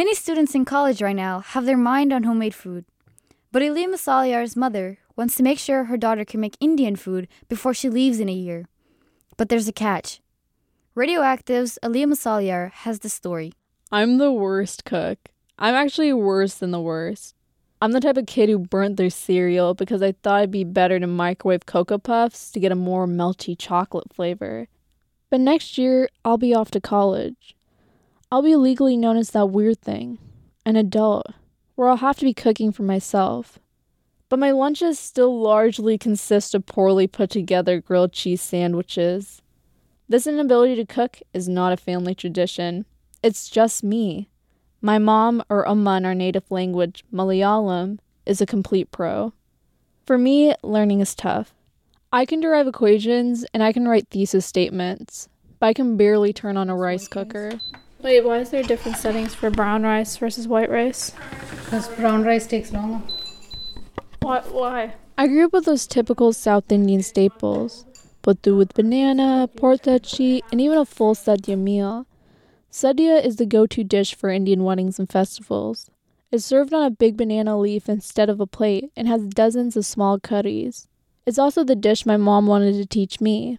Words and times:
Many 0.00 0.14
students 0.14 0.54
in 0.54 0.64
college 0.64 1.02
right 1.02 1.14
now 1.14 1.40
have 1.40 1.66
their 1.66 1.76
mind 1.76 2.10
on 2.10 2.22
homemade 2.22 2.54
food. 2.54 2.86
But 3.52 3.60
Aliyah 3.60 3.92
Musaliar's 3.92 4.56
mother 4.56 4.96
wants 5.14 5.34
to 5.34 5.42
make 5.42 5.58
sure 5.58 5.84
her 5.84 5.98
daughter 5.98 6.24
can 6.24 6.40
make 6.40 6.56
Indian 6.58 6.96
food 6.96 7.28
before 7.50 7.74
she 7.74 7.90
leaves 7.90 8.18
in 8.18 8.26
a 8.26 8.32
year. 8.32 8.64
But 9.36 9.50
there's 9.50 9.68
a 9.68 9.74
catch. 9.74 10.22
Radioactive's 10.94 11.78
Aliyah 11.82 12.06
Musaliar 12.06 12.72
has 12.72 13.00
the 13.00 13.10
story. 13.10 13.52
I'm 13.92 14.16
the 14.16 14.32
worst 14.32 14.86
cook. 14.86 15.18
I'm 15.58 15.74
actually 15.74 16.14
worse 16.14 16.54
than 16.54 16.70
the 16.70 16.80
worst. 16.80 17.34
I'm 17.82 17.92
the 17.92 18.00
type 18.00 18.16
of 18.16 18.24
kid 18.24 18.48
who 18.48 18.58
burnt 18.58 18.96
their 18.96 19.10
cereal 19.10 19.74
because 19.74 20.00
I 20.00 20.12
thought 20.12 20.44
it'd 20.44 20.50
be 20.50 20.64
better 20.64 20.98
to 20.98 21.06
microwave 21.06 21.66
Cocoa 21.66 21.98
Puffs 21.98 22.50
to 22.52 22.58
get 22.58 22.72
a 22.72 22.74
more 22.74 23.06
melty 23.06 23.54
chocolate 23.54 24.14
flavor. 24.14 24.66
But 25.28 25.40
next 25.40 25.76
year, 25.76 26.08
I'll 26.24 26.38
be 26.38 26.54
off 26.54 26.70
to 26.70 26.80
college. 26.80 27.54
I'll 28.32 28.42
be 28.42 28.54
legally 28.54 28.96
known 28.96 29.16
as 29.16 29.30
that 29.30 29.46
weird 29.46 29.80
thing, 29.80 30.18
an 30.64 30.76
adult, 30.76 31.26
where 31.74 31.88
I'll 31.88 31.96
have 31.96 32.16
to 32.18 32.24
be 32.24 32.32
cooking 32.32 32.70
for 32.70 32.84
myself. 32.84 33.58
But 34.28 34.38
my 34.38 34.52
lunches 34.52 35.00
still 35.00 35.40
largely 35.40 35.98
consist 35.98 36.54
of 36.54 36.64
poorly 36.64 37.08
put 37.08 37.30
together 37.30 37.80
grilled 37.80 38.12
cheese 38.12 38.40
sandwiches. 38.40 39.42
This 40.08 40.28
inability 40.28 40.76
to 40.76 40.86
cook 40.86 41.18
is 41.34 41.48
not 41.48 41.72
a 41.72 41.76
family 41.76 42.14
tradition, 42.14 42.86
it's 43.20 43.48
just 43.48 43.82
me. 43.82 44.28
My 44.80 44.98
mom, 44.98 45.42
or 45.50 45.68
Amma 45.68 45.96
in 45.96 46.06
our 46.06 46.14
native 46.14 46.48
language, 46.52 47.04
Malayalam, 47.12 47.98
is 48.26 48.40
a 48.40 48.46
complete 48.46 48.92
pro. 48.92 49.32
For 50.06 50.16
me, 50.16 50.54
learning 50.62 51.00
is 51.00 51.16
tough. 51.16 51.52
I 52.12 52.26
can 52.26 52.38
derive 52.38 52.68
equations 52.68 53.44
and 53.52 53.60
I 53.60 53.72
can 53.72 53.88
write 53.88 54.08
thesis 54.08 54.46
statements, 54.46 55.28
but 55.58 55.66
I 55.66 55.72
can 55.72 55.96
barely 55.96 56.32
turn 56.32 56.56
on 56.56 56.70
a 56.70 56.76
rice 56.76 57.08
cooker. 57.08 57.60
Wait, 58.02 58.24
why 58.24 58.38
is 58.38 58.50
there 58.50 58.62
different 58.62 58.96
settings 58.96 59.34
for 59.34 59.50
brown 59.50 59.82
rice 59.82 60.16
versus 60.16 60.48
white 60.48 60.70
rice? 60.70 61.12
Because 61.64 61.88
brown 61.88 62.24
rice 62.24 62.46
takes 62.46 62.72
longer. 62.72 63.02
Why? 64.20 64.40
Why? 64.40 64.94
I 65.18 65.26
grew 65.26 65.46
up 65.46 65.52
with 65.52 65.66
those 65.66 65.86
typical 65.86 66.32
South 66.32 66.72
Indian 66.72 67.02
staples 67.02 67.84
puttu 68.22 68.56
with 68.56 68.74
banana, 68.74 69.48
portachi, 69.54 70.40
and 70.50 70.60
even 70.60 70.78
a 70.78 70.84
full 70.84 71.14
sadhya 71.14 71.58
meal. 71.58 72.06
Sadhya 72.70 73.24
is 73.24 73.36
the 73.36 73.46
go 73.46 73.66
to 73.66 73.84
dish 73.84 74.14
for 74.14 74.30
Indian 74.30 74.64
weddings 74.64 74.98
and 74.98 75.10
festivals. 75.10 75.90
It's 76.30 76.44
served 76.44 76.72
on 76.72 76.84
a 76.84 76.90
big 76.90 77.16
banana 77.16 77.58
leaf 77.58 77.88
instead 77.88 78.30
of 78.30 78.40
a 78.40 78.46
plate 78.46 78.90
and 78.96 79.08
has 79.08 79.26
dozens 79.26 79.76
of 79.76 79.84
small 79.84 80.20
curries. 80.20 80.86
It's 81.26 81.38
also 81.38 81.64
the 81.64 81.74
dish 81.74 82.06
my 82.06 82.16
mom 82.16 82.46
wanted 82.46 82.74
to 82.74 82.86
teach 82.86 83.20
me. 83.20 83.58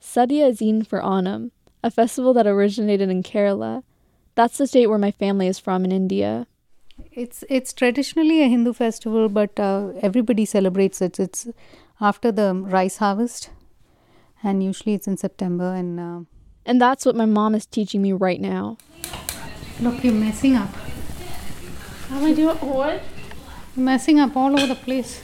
Sadhya 0.00 0.48
is 0.50 0.62
eaten 0.62 0.84
for 0.84 1.00
Onam, 1.00 1.50
a 1.86 1.90
festival 1.90 2.34
that 2.34 2.46
originated 2.46 3.08
in 3.08 3.22
Kerala. 3.22 3.84
That's 4.34 4.58
the 4.58 4.66
state 4.66 4.88
where 4.88 4.98
my 4.98 5.12
family 5.12 5.46
is 5.46 5.58
from 5.58 5.84
in 5.84 5.92
India. 5.92 6.46
It's 7.12 7.44
it's 7.48 7.72
traditionally 7.72 8.42
a 8.42 8.48
Hindu 8.48 8.72
festival, 8.72 9.28
but 9.28 9.60
uh, 9.60 9.92
everybody 10.02 10.44
celebrates 10.44 11.00
it. 11.00 11.20
It's 11.20 11.46
after 12.00 12.32
the 12.32 12.54
rice 12.54 12.96
harvest, 12.96 13.50
and 14.42 14.62
usually 14.62 14.94
it's 14.94 15.06
in 15.06 15.16
September. 15.16 15.74
And 15.74 16.00
uh, 16.00 16.20
and 16.64 16.80
that's 16.80 17.06
what 17.06 17.14
my 17.14 17.26
mom 17.26 17.54
is 17.54 17.66
teaching 17.66 18.02
me 18.02 18.12
right 18.12 18.40
now. 18.40 18.78
Look, 19.80 20.02
you're 20.02 20.14
messing 20.14 20.56
up. 20.56 20.74
How 22.08 22.18
am 22.18 22.24
I 22.24 22.34
doing? 22.34 22.56
What? 22.56 23.02
You're 23.76 23.84
messing 23.84 24.18
up 24.18 24.36
all 24.36 24.58
over 24.58 24.66
the 24.66 24.74
place. 24.74 25.22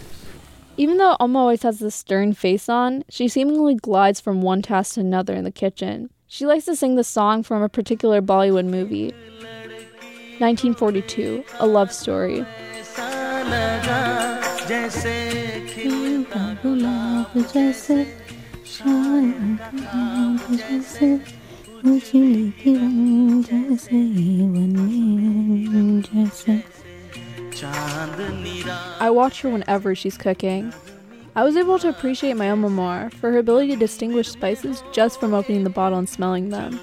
Even 0.77 0.99
though 0.99 1.17
Amma 1.21 1.39
always 1.39 1.63
has 1.63 1.81
this 1.81 1.95
stern 1.95 2.33
face 2.33 2.69
on, 2.69 3.05
she 3.09 3.29
seemingly 3.29 3.75
glides 3.75 4.21
from 4.21 4.41
one 4.41 4.63
task 4.63 4.95
to 4.95 5.01
another 5.01 5.35
in 5.35 5.45
the 5.45 5.53
kitchen. 5.53 6.11
She 6.33 6.47
likes 6.47 6.64
to 6.64 6.75
sing 6.75 6.94
the 6.94 7.05
song 7.05 7.42
from 7.42 7.61
a 7.61 7.69
particular 7.69 8.22
Bollywood 8.22 8.64
movie. 8.64 9.12
1942, 10.38 11.44
A 11.61 11.66
Love 11.66 11.92
Story. 11.92 12.47
I 29.00 29.10
watch 29.10 29.42
her 29.42 29.50
whenever 29.50 29.94
she's 29.94 30.16
cooking. 30.16 30.72
I 31.34 31.44
was 31.44 31.56
able 31.56 31.78
to 31.78 31.88
appreciate 31.88 32.37
my 32.37 32.44
Amma 32.44 32.69
more 32.69 33.09
for 33.19 33.32
her 33.32 33.38
ability 33.38 33.69
to 33.69 33.76
distinguish 33.76 34.28
spices 34.28 34.82
just 34.93 35.19
from 35.19 35.32
opening 35.32 35.65
the 35.65 35.70
bottle 35.70 35.98
and 35.98 36.06
smelling 36.06 36.50
them. 36.50 36.78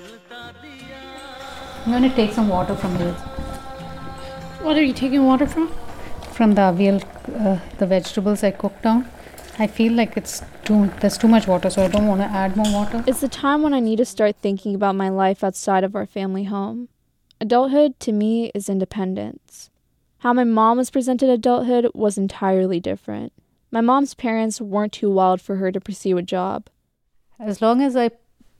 I'm 1.85 1.91
going 1.91 2.01
to 2.01 2.15
take 2.15 2.33
some 2.33 2.49
water 2.49 2.75
from 2.75 2.95
here. 2.97 3.13
What 4.63 4.75
are 4.75 4.81
you 4.81 4.93
taking 4.93 5.23
water 5.23 5.45
from? 5.45 5.67
From 6.31 6.55
the 6.55 6.61
avial, 6.61 6.99
uh, 7.39 7.59
the 7.77 7.85
vegetables 7.85 8.43
I 8.43 8.49
cooked 8.49 8.81
down. 8.81 9.07
I 9.59 9.67
feel 9.67 9.93
like 9.93 10.17
it's 10.17 10.41
too 10.63 10.89
there's 10.99 11.17
too 11.17 11.27
much 11.27 11.45
water, 11.45 11.69
so 11.69 11.83
I 11.83 11.87
don't 11.87 12.07
want 12.07 12.21
to 12.21 12.27
add 12.27 12.57
more 12.57 12.71
water. 12.73 13.03
It's 13.05 13.21
the 13.21 13.27
time 13.27 13.61
when 13.61 13.75
I 13.75 13.79
need 13.79 13.97
to 13.97 14.05
start 14.05 14.35
thinking 14.37 14.73
about 14.73 14.95
my 14.95 15.09
life 15.09 15.43
outside 15.43 15.83
of 15.83 15.95
our 15.95 16.07
family 16.07 16.45
home. 16.45 16.89
Adulthood 17.39 17.99
to 17.99 18.11
me 18.11 18.51
is 18.55 18.67
independence. 18.67 19.69
How 20.19 20.33
my 20.33 20.43
mom 20.43 20.77
was 20.77 20.89
presented 20.89 21.29
adulthood 21.29 21.91
was 21.93 22.17
entirely 22.17 22.79
different. 22.79 23.31
My 23.71 23.81
mom's 23.81 24.13
parents 24.15 24.59
weren't 24.59 24.93
too 24.93 25.11
wild 25.11 25.41
for 25.41 25.57
her 25.57 25.71
to 25.71 25.79
pursue 25.79 26.17
a 26.17 26.23
job. 26.23 26.69
As 27.39 27.61
long 27.61 27.81
as 27.81 27.95
I 27.95 28.11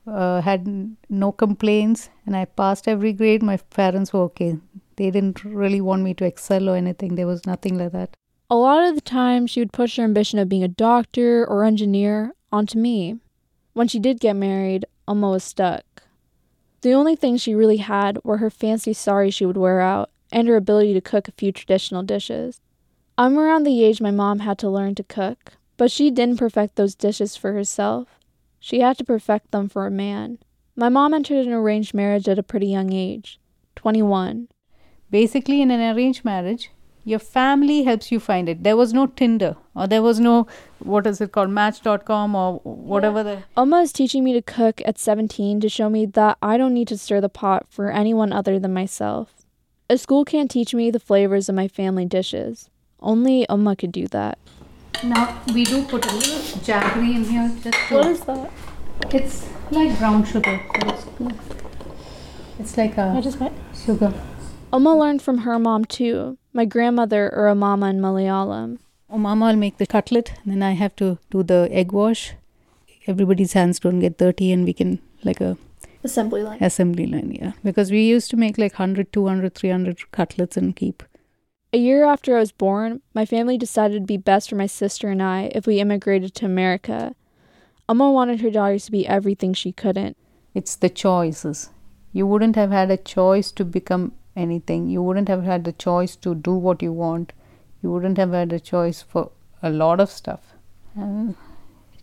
uh, 0.06 0.40
had 0.40 0.96
no 1.08 1.32
complaints 1.32 2.10
and 2.26 2.36
I 2.36 2.44
passed 2.44 2.86
every 2.86 3.12
grade, 3.12 3.42
my 3.42 3.56
parents 3.56 4.12
were 4.12 4.20
okay. 4.22 4.58
They 4.96 5.10
didn't 5.10 5.44
really 5.44 5.80
want 5.80 6.02
me 6.02 6.14
to 6.14 6.24
excel 6.24 6.68
or 6.68 6.76
anything. 6.76 7.16
There 7.16 7.26
was 7.26 7.44
nothing 7.44 7.76
like 7.76 7.92
that. 7.92 8.16
A 8.48 8.56
lot 8.56 8.88
of 8.88 8.94
the 8.94 9.00
time, 9.00 9.46
she 9.46 9.60
would 9.60 9.72
push 9.72 9.96
her 9.96 10.04
ambition 10.04 10.38
of 10.38 10.48
being 10.48 10.64
a 10.64 10.68
doctor 10.68 11.46
or 11.46 11.64
engineer 11.64 12.34
onto 12.52 12.78
me. 12.78 13.18
When 13.72 13.88
she 13.88 13.98
did 13.98 14.20
get 14.20 14.34
married, 14.34 14.86
Amma 15.08 15.30
was 15.30 15.44
stuck. 15.44 15.84
The 16.82 16.92
only 16.92 17.14
things 17.14 17.40
she 17.42 17.54
really 17.54 17.76
had 17.76 18.18
were 18.24 18.38
her 18.38 18.50
fancy 18.50 18.92
sari 18.92 19.30
she 19.30 19.46
would 19.46 19.56
wear 19.56 19.80
out 19.80 20.10
and 20.32 20.48
her 20.48 20.56
ability 20.56 20.94
to 20.94 21.00
cook 21.00 21.28
a 21.28 21.32
few 21.32 21.52
traditional 21.52 22.02
dishes. 22.02 22.60
I'm 23.20 23.38
around 23.38 23.64
the 23.64 23.84
age 23.84 24.00
my 24.00 24.10
mom 24.10 24.38
had 24.38 24.56
to 24.60 24.70
learn 24.70 24.94
to 24.94 25.02
cook, 25.02 25.52
but 25.76 25.90
she 25.90 26.10
didn't 26.10 26.38
perfect 26.38 26.76
those 26.76 26.94
dishes 26.94 27.36
for 27.36 27.52
herself. 27.52 28.18
She 28.58 28.80
had 28.80 28.96
to 28.96 29.04
perfect 29.04 29.50
them 29.50 29.68
for 29.68 29.86
a 29.86 29.90
man. 29.90 30.38
My 30.74 30.88
mom 30.88 31.12
entered 31.12 31.46
an 31.46 31.52
arranged 31.52 31.92
marriage 31.92 32.30
at 32.30 32.38
a 32.38 32.42
pretty 32.42 32.68
young 32.68 32.94
age 32.94 33.38
21. 33.76 34.48
Basically, 35.10 35.60
in 35.60 35.70
an 35.70 35.94
arranged 35.94 36.24
marriage, 36.24 36.70
your 37.04 37.18
family 37.18 37.82
helps 37.82 38.10
you 38.10 38.20
find 38.20 38.48
it. 38.48 38.62
There 38.62 38.78
was 38.78 38.94
no 38.94 39.06
Tinder 39.06 39.54
or 39.74 39.86
there 39.86 40.00
was 40.00 40.18
no, 40.18 40.46
what 40.78 41.06
is 41.06 41.20
it 41.20 41.30
called, 41.30 41.50
Match.com 41.50 42.34
or 42.34 42.60
whatever 42.60 43.18
yeah. 43.18 43.42
the. 43.62 43.76
Is 43.82 43.92
teaching 43.92 44.24
me 44.24 44.32
to 44.32 44.40
cook 44.40 44.80
at 44.86 44.98
17 44.98 45.60
to 45.60 45.68
show 45.68 45.90
me 45.90 46.06
that 46.06 46.38
I 46.40 46.56
don't 46.56 46.72
need 46.72 46.88
to 46.88 46.96
stir 46.96 47.20
the 47.20 47.28
pot 47.28 47.66
for 47.68 47.90
anyone 47.90 48.32
other 48.32 48.58
than 48.58 48.72
myself. 48.72 49.44
A 49.90 49.98
school 49.98 50.24
can't 50.24 50.50
teach 50.50 50.72
me 50.72 50.90
the 50.90 50.98
flavors 50.98 51.50
of 51.50 51.54
my 51.54 51.68
family 51.68 52.06
dishes. 52.06 52.70
Only 53.02 53.48
Amma 53.48 53.76
could 53.76 53.92
do 53.92 54.06
that. 54.08 54.38
Now 55.02 55.40
we 55.54 55.64
do 55.64 55.82
put 55.84 56.04
a 56.06 56.14
little 56.14 56.40
jaggery 56.60 57.14
in 57.14 57.24
here. 57.24 57.50
Just 57.62 57.90
what 57.90 58.06
is 58.06 58.20
that? 58.22 58.50
It's 59.10 59.48
like 59.70 59.98
brown 59.98 60.24
sugar. 60.24 60.60
It's 62.58 62.76
like 62.76 62.98
a 62.98 63.12
what 63.14 63.24
is 63.24 63.36
what? 63.36 63.52
sugar. 63.74 64.12
Amma 64.72 64.96
learned 64.96 65.22
from 65.22 65.38
her 65.38 65.58
mom 65.58 65.84
too. 65.84 66.36
My 66.52 66.64
grandmother 66.64 67.34
or 67.34 67.48
a 67.48 67.54
mama 67.54 67.88
in 67.90 68.00
Malayalam. 68.00 68.78
Oh, 69.08 69.18
mama 69.18 69.46
will 69.46 69.56
make 69.56 69.78
the 69.78 69.86
cutlet, 69.86 70.34
and 70.44 70.52
then 70.52 70.62
I 70.62 70.72
have 70.72 70.94
to 70.96 71.18
do 71.30 71.42
the 71.42 71.68
egg 71.72 71.92
wash. 71.92 72.34
Everybody's 73.06 73.54
hands 73.54 73.80
don't 73.80 73.98
get 74.00 74.18
dirty, 74.18 74.52
and 74.52 74.64
we 74.64 74.72
can 74.72 75.00
like 75.24 75.40
a 75.40 75.56
assembly 76.02 76.42
line 76.42 76.56
assembly 76.62 77.06
line 77.06 77.30
yeah 77.30 77.52
because 77.62 77.90
we 77.90 78.00
used 78.02 78.30
to 78.30 78.36
make 78.36 78.56
like 78.56 78.72
100 78.78 79.12
200 79.12 79.54
300 79.54 80.12
cutlets 80.12 80.56
and 80.56 80.74
keep 80.74 81.02
a 81.72 81.78
year 81.78 82.04
after 82.04 82.36
i 82.36 82.40
was 82.40 82.52
born 82.52 83.00
my 83.14 83.24
family 83.24 83.56
decided 83.56 83.96
it'd 83.96 84.06
be 84.06 84.16
best 84.16 84.48
for 84.48 84.56
my 84.56 84.66
sister 84.66 85.08
and 85.08 85.22
i 85.22 85.50
if 85.54 85.66
we 85.66 85.80
immigrated 85.80 86.34
to 86.34 86.46
america. 86.46 87.14
Amma 87.90 88.08
wanted 88.08 88.40
her 88.40 88.50
daughters 88.50 88.84
to 88.84 88.92
be 88.92 89.04
everything 89.04 89.52
she 89.52 89.72
couldn't. 89.72 90.16
It's 90.54 90.76
the 90.76 90.88
choices. 90.88 91.70
You 92.12 92.24
wouldn't 92.24 92.54
have 92.54 92.70
had 92.70 92.88
a 92.88 92.96
choice 92.96 93.50
to 93.50 93.64
become 93.64 94.12
anything. 94.36 94.88
You 94.88 95.02
wouldn't 95.02 95.26
have 95.26 95.42
had 95.42 95.64
the 95.64 95.72
choice 95.72 96.14
to 96.16 96.36
do 96.36 96.54
what 96.54 96.82
you 96.82 96.92
want. 96.92 97.32
You 97.82 97.90
wouldn't 97.90 98.16
have 98.16 98.30
had 98.30 98.52
a 98.52 98.60
choice 98.60 99.02
for 99.02 99.32
a 99.60 99.70
lot 99.70 99.98
of 99.98 100.08
stuff. 100.08 100.54
And 100.94 101.34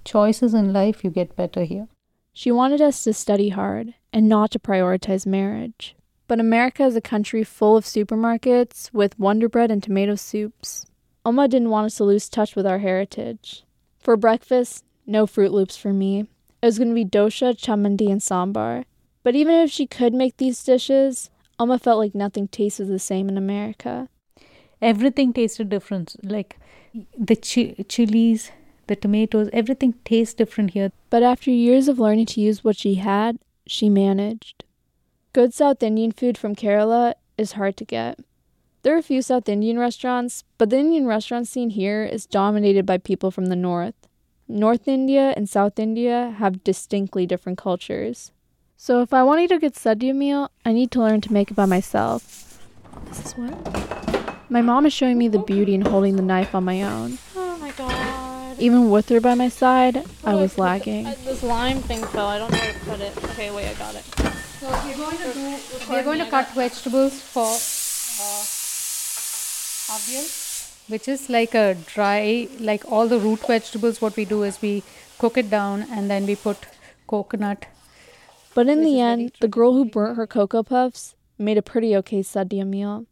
choices 0.04 0.54
in 0.54 0.74
life 0.74 1.06
you 1.06 1.10
get 1.10 1.38
better 1.38 1.64
here. 1.64 1.88
She 2.34 2.52
wanted 2.52 2.82
us 2.82 3.02
to 3.06 3.14
study 3.14 3.48
hard 3.48 3.94
and 4.12 4.28
not 4.28 4.52
to 4.52 4.60
prioritize 4.60 5.26
marriage. 5.26 5.96
But 6.28 6.40
America 6.40 6.84
is 6.84 6.96
a 6.96 7.02
country 7.02 7.44
full 7.44 7.78
of 7.78 7.86
supermarkets 7.86 8.94
with 8.94 9.18
Wonder 9.18 9.48
Bread 9.48 9.72
and 9.72 9.82
tomato 9.82 10.16
soups. 10.16 10.86
Amma 11.26 11.48
didn't 11.48 11.70
want 11.70 11.86
us 11.86 11.96
to 11.96 12.04
lose 12.04 12.28
touch 12.28 12.56
with 12.56 12.66
our 12.66 12.80
heritage. 12.80 13.64
For 14.00 14.18
breakfast, 14.18 14.84
no 15.06 15.26
Froot 15.26 15.52
Loops 15.52 15.78
for 15.78 15.94
me. 15.94 16.28
It 16.62 16.66
was 16.66 16.78
going 16.78 16.90
to 16.90 16.96
be 16.96 17.06
dosha, 17.06 17.56
chamandi, 17.56 18.12
and 18.12 18.22
sambar. 18.22 18.86
But 19.24 19.36
even 19.36 19.56
if 19.56 19.72
she 19.72 19.88
could 19.88 20.14
make 20.14 20.38
these 20.38 20.64
dishes, 20.64 21.30
Amma 21.60 21.80
felt 21.80 22.00
like 22.00 22.16
nothing 22.16 22.48
tasted 22.48 22.86
the 22.86 23.00
same 23.00 23.30
in 23.30 23.38
America. 23.38 24.10
Everything 24.82 25.34
tasted 25.34 25.70
different. 25.70 26.16
Like 26.24 26.60
the 27.18 27.36
chi- 27.36 27.84
chilies, 27.88 28.52
the 28.88 28.96
tomatoes, 28.96 29.50
everything 29.54 29.96
tastes 30.06 30.34
different 30.34 30.72
here. 30.72 30.92
But 31.10 31.24
after 31.24 31.52
years 31.52 31.88
of 31.88 32.00
learning 32.00 32.28
to 32.28 32.42
use 32.42 32.64
what 32.64 32.78
she 32.78 32.96
had, 32.96 33.40
she 33.66 33.90
managed. 33.90 34.64
Good 35.34 35.54
South 35.54 35.84
Indian 35.84 36.12
food 36.12 36.38
from 36.38 36.56
Kerala 36.56 37.14
is 37.38 37.54
hard 37.54 37.78
to 37.78 37.86
get. 37.86 38.20
There 38.84 38.96
are 38.96 39.00
a 39.00 39.04
few 39.04 39.22
South 39.22 39.50
Indian 39.50 39.78
restaurants, 39.78 40.44
but 40.58 40.70
the 40.70 40.78
Indian 40.80 41.06
restaurant 41.06 41.48
scene 41.48 41.72
here 41.72 42.04
is 42.04 42.26
dominated 42.26 42.86
by 42.86 42.98
people 42.98 43.32
from 43.32 43.48
the 43.48 43.56
North. 43.56 43.96
North 44.48 44.88
India 44.88 45.34
and 45.36 45.50
South 45.50 45.78
India 45.78 46.34
have 46.38 46.64
distinctly 46.64 47.26
different 47.26 47.58
cultures. 47.58 48.32
So 48.78 49.02
if 49.02 49.14
I 49.14 49.24
want 49.24 49.40
to 49.40 49.44
eat 49.44 49.52
a 49.52 49.60
good 49.60 49.74
sadhya 49.76 50.16
meal, 50.16 50.50
I 50.66 50.72
need 50.72 50.92
to 50.92 51.02
learn 51.02 51.22
to 51.22 51.34
make 51.34 51.52
it 51.52 51.56
by 51.56 51.66
myself. 51.66 52.60
This 53.06 53.26
is 53.26 53.34
what? 53.34 54.50
My 54.50 54.62
mom 54.62 54.86
is 54.86 54.94
showing 54.94 55.18
me 55.18 55.28
the 55.28 55.40
beauty 55.40 55.74
in 55.74 55.82
holding 55.82 56.16
the 56.16 56.22
knife 56.22 56.56
on 56.56 56.64
my 56.64 56.82
own. 56.82 57.18
Oh 57.36 57.58
my 57.58 57.72
god. 57.72 58.58
Even 58.60 58.90
with 58.90 59.10
her 59.10 59.20
by 59.20 59.36
my 59.36 59.50
side, 59.50 60.04
I 60.24 60.34
was 60.36 60.58
lagging. 60.58 61.06
Uh, 61.06 61.16
This 61.26 61.44
lime 61.44 61.80
thing 61.80 62.04
fell. 62.06 62.28
I 62.28 62.40
don't 62.40 62.52
know 62.52 62.58
where 62.58 62.74
to 62.74 62.80
put 62.80 63.00
it. 63.02 63.24
Okay, 63.32 63.52
wait, 63.52 63.68
I 63.68 63.74
got 63.74 63.94
it. 63.96 64.06
So 64.60 64.68
we're 64.70 64.98
going 64.98 65.18
to 65.18 65.34
do. 65.34 65.58
We're 65.90 66.04
going 66.04 66.20
to 66.20 66.26
cut 66.30 66.50
vegetables 66.56 67.22
for 67.22 67.46
uh, 67.46 68.44
avial, 69.96 70.26
which 70.90 71.08
is 71.08 71.30
like 71.30 71.54
a 71.54 71.76
dry, 71.86 72.48
like 72.60 72.92
all 72.92 73.08
the 73.08 73.20
root 73.20 73.46
vegetables. 73.46 74.02
What 74.02 74.16
we 74.16 74.26
do 74.26 74.42
is 74.42 74.60
we 74.62 74.84
cook 75.20 75.38
it 75.38 75.52
down 75.52 75.86
and 75.92 76.10
then 76.10 76.26
we 76.26 76.36
put 76.36 76.58
coconut. 77.06 77.68
But 78.56 78.68
in 78.68 78.84
the 78.84 79.00
end, 79.00 79.34
the 79.40 79.48
girl 79.48 79.74
who 79.74 79.86
burnt 79.86 80.18
her 80.18 80.26
Cocoa 80.26 80.64
Puffs 80.64 81.14
made 81.38 81.60
a 81.60 81.62
pretty 81.62 81.96
okay 81.98 82.22
sadhya 82.22 82.66
meal. 82.66 83.06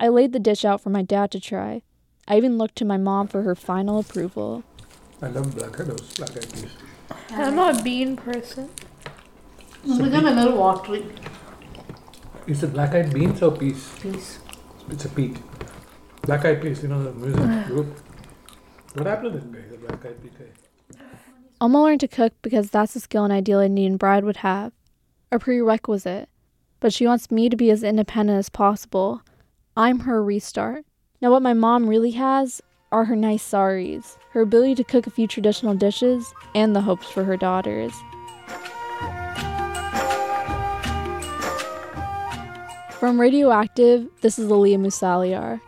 I 0.00 0.08
laid 0.08 0.32
the 0.32 0.40
dish 0.40 0.64
out 0.64 0.80
for 0.80 0.90
my 0.90 1.02
dad 1.02 1.30
to 1.30 1.38
try. 1.38 1.82
I 2.26 2.36
even 2.36 2.58
looked 2.58 2.74
to 2.76 2.84
my 2.84 2.96
mom 2.96 3.28
for 3.28 3.42
her 3.42 3.54
final 3.54 4.00
approval. 4.00 4.64
I 5.20 5.28
love 5.28 5.54
black 5.54 5.78
eyed 5.78 5.86
those 5.86 6.12
black 6.14 6.36
eyed. 6.36 6.70
I'm 7.30 7.54
not 7.54 7.78
a 7.78 7.82
bean 7.84 8.16
person. 8.16 8.68
It's 9.84 9.98
a, 9.98 10.02
become 10.02 10.26
a 10.26 10.30
little 10.30 10.58
watery. 10.58 11.04
is 12.46 12.62
it 12.62 12.72
black 12.72 12.94
eyed 12.94 13.12
beans 13.12 13.42
or 13.42 13.50
peas? 13.50 13.90
Peas. 14.00 14.38
It's 14.90 15.04
a 15.04 15.08
peat. 15.08 15.36
Black 16.22 16.44
eyed 16.44 16.62
peas, 16.62 16.82
you 16.82 16.88
know 16.88 17.02
the 17.02 17.12
music 17.12 17.66
group. 17.66 17.98
What 18.94 19.06
happened 19.06 19.32
to 19.32 19.38
this 19.40 19.48
guy, 19.48 19.68
the 19.70 19.78
black 19.78 20.04
eyed 20.04 20.22
pea 20.22 20.30
guy? 20.38 20.98
Amma 21.60 21.82
learned 21.82 22.00
to 22.00 22.08
cook 22.08 22.32
because 22.42 22.70
that's 22.70 22.94
the 22.94 23.00
skill 23.00 23.24
an 23.24 23.32
ideal 23.32 23.58
Indian 23.58 23.96
bride 23.96 24.24
would 24.24 24.38
have, 24.38 24.72
a 25.30 25.38
prerequisite. 25.38 26.28
But 26.78 26.92
she 26.92 27.06
wants 27.06 27.30
me 27.30 27.48
to 27.48 27.56
be 27.56 27.70
as 27.70 27.82
independent 27.82 28.38
as 28.38 28.48
possible. 28.48 29.22
I'm 29.76 30.00
her 30.00 30.22
restart. 30.22 30.84
Now, 31.20 31.30
what 31.30 31.42
my 31.42 31.54
mom 31.54 31.88
really 31.88 32.10
has 32.12 32.60
are 32.90 33.04
her 33.04 33.16
nice 33.16 33.42
saris, 33.42 34.18
her 34.32 34.42
ability 34.42 34.74
to 34.76 34.84
cook 34.84 35.06
a 35.06 35.10
few 35.10 35.26
traditional 35.26 35.74
dishes, 35.74 36.32
and 36.54 36.74
the 36.74 36.80
hopes 36.80 37.08
for 37.08 37.24
her 37.24 37.36
daughters. 37.36 37.92
From 43.02 43.20
Radioactive, 43.20 44.06
this 44.20 44.38
is 44.38 44.48
Aliyah 44.48 44.78
Musaliar. 44.78 45.60